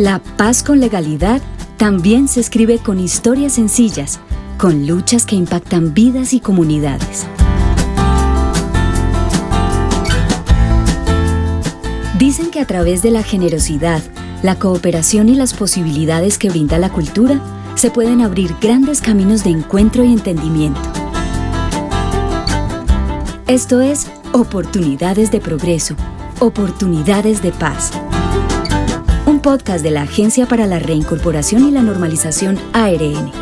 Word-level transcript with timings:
La 0.00 0.18
paz 0.18 0.62
con 0.62 0.80
legalidad 0.80 1.42
también 1.76 2.26
se 2.26 2.40
escribe 2.40 2.78
con 2.78 2.98
historias 2.98 3.52
sencillas, 3.52 4.18
con 4.56 4.86
luchas 4.86 5.26
que 5.26 5.36
impactan 5.36 5.92
vidas 5.92 6.32
y 6.32 6.40
comunidades. 6.40 7.26
Dicen 12.18 12.50
que 12.50 12.60
a 12.60 12.66
través 12.66 13.02
de 13.02 13.10
la 13.10 13.22
generosidad, 13.22 14.00
la 14.42 14.58
cooperación 14.58 15.28
y 15.28 15.34
las 15.34 15.52
posibilidades 15.52 16.38
que 16.38 16.48
brinda 16.48 16.78
la 16.78 16.88
cultura, 16.88 17.38
se 17.74 17.90
pueden 17.90 18.22
abrir 18.22 18.56
grandes 18.58 19.02
caminos 19.02 19.44
de 19.44 19.50
encuentro 19.50 20.02
y 20.02 20.14
entendimiento. 20.14 20.80
Esto 23.46 23.82
es 23.82 24.06
Oportunidades 24.32 25.30
de 25.30 25.40
Progreso, 25.40 25.94
Oportunidades 26.38 27.42
de 27.42 27.52
Paz 27.52 27.92
podcast 29.42 29.82
de 29.82 29.90
la 29.90 30.02
Agencia 30.02 30.46
para 30.46 30.66
la 30.66 30.78
Reincorporación 30.78 31.66
y 31.66 31.70
la 31.70 31.80
Normalización 31.80 32.58
ARN. 32.74 33.32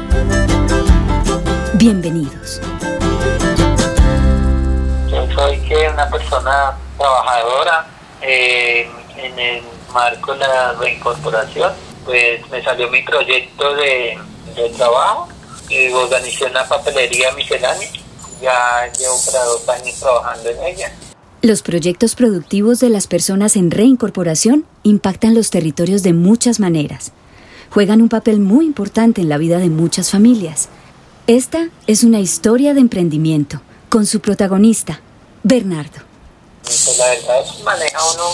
Bienvenidos. 1.74 2.60
Yo 5.08 5.26
soy 5.34 5.60
una 5.92 6.08
persona 6.08 6.76
trabajadora 6.96 7.86
eh, 8.22 8.88
en 9.16 9.38
el 9.38 9.62
marco 9.92 10.34
de 10.34 10.46
la 10.46 10.72
reincorporación, 10.74 11.72
pues 12.04 12.48
me 12.50 12.62
salió 12.62 12.88
mi 12.90 13.02
proyecto 13.02 13.74
de, 13.74 14.18
de 14.54 14.68
trabajo 14.70 15.28
y 15.68 15.88
organizé 15.92 16.44
una 16.46 16.64
papelería 16.68 17.32
miscelánea. 17.32 17.88
Ya 18.40 18.90
llevo 18.98 19.16
para 19.26 19.44
dos 19.44 19.68
años 19.68 19.98
trabajando 19.98 20.50
en 20.50 20.62
ella. 20.62 20.92
Los 21.40 21.62
proyectos 21.62 22.16
productivos 22.16 22.80
de 22.80 22.88
las 22.88 23.06
personas 23.06 23.54
en 23.54 23.70
reincorporación 23.70 24.66
impactan 24.82 25.36
los 25.36 25.50
territorios 25.50 26.02
de 26.02 26.12
muchas 26.12 26.58
maneras. 26.58 27.12
Juegan 27.70 28.02
un 28.02 28.08
papel 28.08 28.40
muy 28.40 28.66
importante 28.66 29.20
en 29.20 29.28
la 29.28 29.38
vida 29.38 29.58
de 29.58 29.68
muchas 29.68 30.10
familias. 30.10 30.68
Esta 31.28 31.68
es 31.86 32.02
una 32.02 32.18
historia 32.18 32.74
de 32.74 32.80
emprendimiento 32.80 33.62
con 33.88 34.04
su 34.04 34.18
protagonista, 34.18 35.00
Bernardo. 35.44 36.00
Pues 36.64 36.98
la 36.98 37.06
verdad 37.06 37.44
es 37.44 37.52
que 37.52 37.62
maneja 37.62 37.98
uno 38.14 38.30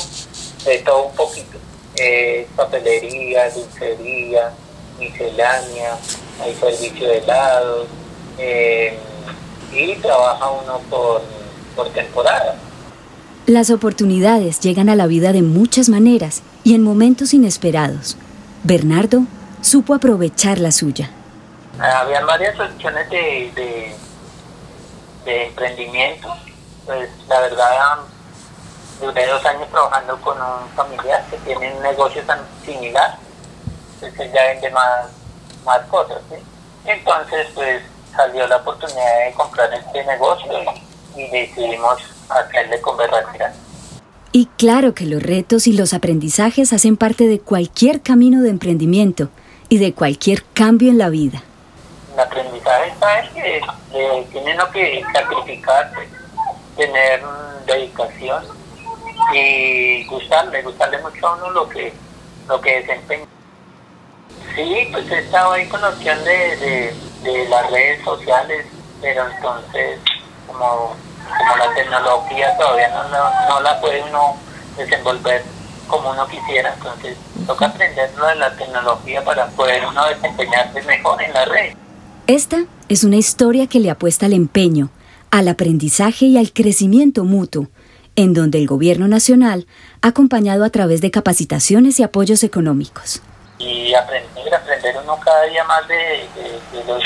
de 0.64 0.78
todo 0.78 1.08
un 1.08 1.14
poquito. 1.14 1.58
Eh, 1.96 2.48
papelería, 2.56 3.50
dulcería, 3.50 4.50
miscelánea, 4.98 5.98
hay 6.42 6.54
servicio 6.54 7.06
de 7.06 7.18
helados 7.18 7.86
eh, 8.38 8.96
y 9.74 9.94
trabaja 9.96 10.48
uno 10.48 10.78
por, 10.88 11.20
por 11.76 11.90
temporada. 11.90 12.58
Las 13.46 13.68
oportunidades 13.68 14.58
llegan 14.60 14.88
a 14.88 14.96
la 14.96 15.06
vida 15.06 15.30
de 15.34 15.42
muchas 15.42 15.90
maneras 15.90 16.42
y 16.64 16.74
en 16.74 16.82
momentos 16.82 17.34
inesperados. 17.34 18.16
Bernardo 18.62 19.24
supo 19.60 19.92
aprovechar 19.92 20.58
la 20.58 20.72
suya. 20.72 21.10
Había 21.78 22.24
varias 22.24 22.58
opciones 22.58 23.10
de, 23.10 23.94
de, 25.26 25.46
emprendimiento. 25.48 26.34
Pues 26.86 27.10
la 27.28 27.40
verdad, 27.40 27.98
duré 28.98 29.26
dos 29.26 29.44
años 29.44 29.68
trabajando 29.68 30.18
con 30.22 30.40
un 30.40 30.66
familiar 30.74 31.22
que 31.30 31.36
tiene 31.38 31.74
un 31.74 31.82
negocio 31.82 32.22
tan 32.22 32.40
similar. 32.64 33.18
Entonces 34.00 34.32
ya 34.32 34.42
vende 34.42 34.70
más, 34.70 35.10
más 35.66 35.80
cosas. 35.90 36.22
Entonces, 36.86 37.46
pues 37.54 37.82
salió 38.16 38.46
la 38.46 38.56
oportunidad 38.56 39.26
de 39.26 39.34
comprar 39.34 39.70
este 39.74 40.02
negocio 40.06 40.50
y 41.14 41.28
decidimos 41.28 42.13
hacerle 42.28 42.80
con 42.80 42.96
Y 44.32 44.46
claro 44.56 44.94
que 44.94 45.06
los 45.06 45.22
retos 45.22 45.66
y 45.66 45.72
los 45.72 45.94
aprendizajes 45.94 46.72
hacen 46.72 46.96
parte 46.96 47.26
de 47.26 47.40
cualquier 47.40 48.00
camino 48.00 48.42
de 48.42 48.50
emprendimiento 48.50 49.28
y 49.68 49.78
de 49.78 49.92
cualquier 49.92 50.44
cambio 50.54 50.90
en 50.90 50.98
la 50.98 51.08
vida. 51.08 51.42
El 52.14 52.20
aprendizaje 52.20 52.88
está 52.90 53.18
es 53.20 53.30
que 53.30 53.56
eh, 53.58 54.26
tiene 54.30 54.56
que 54.72 55.04
sacrificarse, 55.12 56.08
tener 56.76 57.22
dedicación 57.66 58.44
y 59.32 60.04
gustarle, 60.06 60.62
gustarle 60.62 60.98
mucho 60.98 61.26
a 61.26 61.36
uno 61.36 61.50
lo 61.50 61.68
que, 61.68 61.92
lo 62.48 62.60
que 62.60 62.80
desempeña. 62.80 63.26
Sí, 64.54 64.88
pues 64.92 65.10
he 65.10 65.18
estado 65.18 65.52
ahí 65.52 65.66
con 65.68 65.80
la 65.80 65.88
opción 65.88 66.22
de, 66.24 66.94
de 67.22 67.48
las 67.48 67.70
redes 67.70 68.04
sociales, 68.04 68.66
pero 69.00 69.28
entonces 69.28 69.98
como 70.46 70.94
como 71.38 71.56
la 71.56 71.74
tecnología 71.74 72.56
todavía 72.56 72.88
no, 73.48 73.60
la 73.60 73.80
puede 73.80 74.02
uno 74.02 74.36
desenvolver 74.76 75.42
como 75.86 76.10
uno 76.10 76.26
quisiera, 76.26 76.72
entonces 76.74 77.16
toca 77.46 77.66
aprender 77.66 78.10
de 78.10 78.34
la 78.36 78.56
tecnología 78.56 79.22
para 79.22 79.46
poder 79.48 79.84
uno 79.86 80.04
desempeñarse 80.06 80.82
mejor 80.82 81.22
en 81.22 81.32
la 81.32 81.44
red. 81.44 81.74
Esta 82.26 82.64
es 82.88 83.04
una 83.04 83.16
historia 83.16 83.66
que 83.66 83.80
le 83.80 83.90
apuesta 83.90 84.26
al 84.26 84.32
empeño, 84.32 84.88
al 85.30 85.48
aprendizaje 85.48 86.26
y 86.26 86.38
al 86.38 86.52
crecimiento 86.52 87.24
mutuo, 87.24 87.68
en 88.16 88.32
donde 88.32 88.58
el 88.58 88.66
gobierno 88.66 89.08
nacional 89.08 89.66
ha 90.00 90.08
acompañado 90.08 90.64
a 90.64 90.70
través 90.70 91.00
de 91.00 91.10
capacitaciones 91.10 92.00
y 92.00 92.02
apoyos 92.02 92.42
económicos. 92.42 93.20
Y 93.58 93.94
aprender, 93.94 94.54
aprender 94.54 94.96
uno 95.02 95.18
cada 95.22 95.44
día 95.44 95.64
más 95.64 95.86
de, 95.86 95.96
de 95.96 96.84
los, 96.86 97.02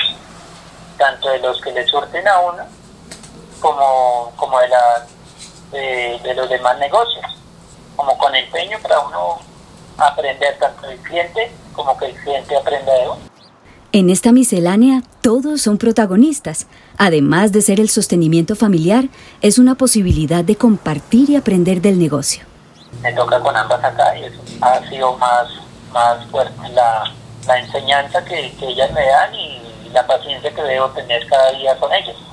tanto 0.96 1.30
de 1.30 1.40
los 1.40 1.60
que 1.60 1.72
le 1.72 1.86
surten 1.86 2.26
a 2.28 2.38
uno, 2.40 2.77
como, 3.60 4.32
como 4.36 4.58
de, 4.60 4.68
la, 4.68 5.06
de, 5.72 6.34
los 6.34 6.48
demás 6.48 6.78
negocios, 6.78 7.24
como 7.96 8.16
con 8.18 8.34
empeño 8.34 8.78
para 8.80 9.00
uno 9.00 9.38
aprender 9.96 10.56
tanto 10.58 10.86
del 10.86 10.98
cliente 10.98 11.50
como 11.72 11.96
que 11.96 12.06
el 12.06 12.14
cliente 12.16 12.56
aprenda 12.56 12.92
de 12.92 13.08
uno. 13.08 13.18
En 13.90 14.10
esta 14.10 14.32
miscelánea 14.32 15.02
todos 15.22 15.62
son 15.62 15.78
protagonistas. 15.78 16.66
Además 16.98 17.52
de 17.52 17.62
ser 17.62 17.80
el 17.80 17.88
sostenimiento 17.88 18.54
familiar, 18.54 19.04
es 19.40 19.58
una 19.58 19.76
posibilidad 19.76 20.44
de 20.44 20.56
compartir 20.56 21.30
y 21.30 21.36
aprender 21.36 21.80
del 21.80 21.98
negocio. 21.98 22.44
Me 23.02 23.12
toca 23.12 23.40
con 23.40 23.56
ambas 23.56 23.82
acá 23.82 24.16
y 24.16 24.24
eso 24.24 24.40
ha 24.60 24.86
sido 24.88 25.16
más, 25.16 25.48
más 25.92 26.24
fuerte 26.26 26.68
la, 26.70 27.12
la 27.46 27.58
enseñanza 27.60 28.24
que, 28.24 28.54
que 28.58 28.68
ellas 28.68 28.92
me 28.92 29.06
dan 29.06 29.34
y 29.34 29.88
la 29.92 30.06
paciencia 30.06 30.54
que 30.54 30.62
debo 30.62 30.88
tener 30.90 31.26
cada 31.28 31.50
día 31.52 31.74
con 31.78 31.92
ellos 31.92 32.27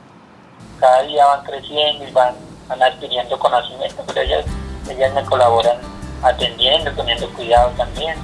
cada 0.80 1.04
día 1.04 1.26
van 1.26 1.44
creciendo 1.44 2.08
y 2.08 2.12
van, 2.12 2.36
adquiriendo 2.70 3.38
conocimiento, 3.40 4.04
pero 4.08 4.22
ellas, 4.22 4.46
ellas 4.90 5.14
me 5.14 5.24
colaboran 5.26 5.78
atendiendo, 6.22 6.92
poniendo 6.94 7.30
cuidado 7.34 7.72
también. 7.78 8.16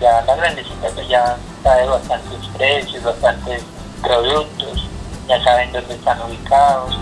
Ya 0.00 0.22
la 0.22 0.36
grandecita 0.36 0.88
pues 0.94 1.08
ya 1.08 1.36
sabe 1.62 1.86
bastantes 1.86 2.46
precios, 2.56 3.02
bastantes 3.02 3.62
productos, 4.02 4.88
ya 5.28 5.42
saben 5.42 5.72
dónde 5.72 5.94
están 5.94 6.20
ubicados. 6.22 6.98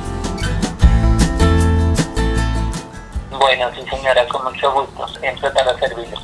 Bueno, 3.39 3.71
sí 3.75 3.83
señora, 3.91 4.27
con 4.29 4.45
mucho 4.45 4.73
gusto, 4.73 5.09
siempre 5.19 5.51
para 5.51 5.77
servirles. 5.79 6.21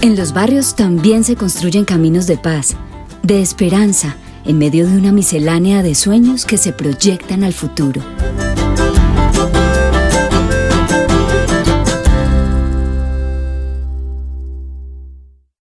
En 0.00 0.16
los 0.16 0.32
barrios 0.32 0.74
también 0.74 1.22
se 1.22 1.36
construyen 1.36 1.84
caminos 1.84 2.26
de 2.26 2.36
paz, 2.36 2.74
de 3.22 3.40
esperanza, 3.40 4.16
en 4.44 4.58
medio 4.58 4.86
de 4.86 4.96
una 4.96 5.12
miscelánea 5.12 5.82
de 5.82 5.94
sueños 5.94 6.44
que 6.44 6.58
se 6.58 6.72
proyectan 6.72 7.44
al 7.44 7.52
futuro. 7.52 8.02